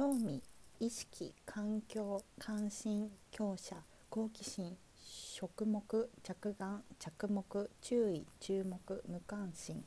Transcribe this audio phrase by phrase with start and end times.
[0.00, 0.40] 興味
[0.78, 3.76] 意識環境関心強者
[4.08, 4.78] 好奇心
[5.36, 5.84] 触目
[6.22, 7.44] 着眼着目
[7.82, 9.84] 注意注目無関心。